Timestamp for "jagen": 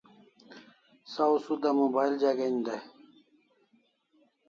2.21-2.55